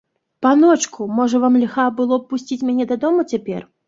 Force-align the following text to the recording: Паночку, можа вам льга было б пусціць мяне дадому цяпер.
Паночку, 0.43 1.05
можа 1.19 1.41
вам 1.43 1.59
льга 1.63 1.85
было 1.99 2.17
б 2.21 2.27
пусціць 2.31 2.57
мяне 2.71 2.87
дадому 2.93 3.27
цяпер. 3.35 3.61